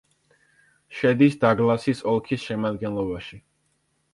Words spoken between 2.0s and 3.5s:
ოლქის შემადგენლობაში.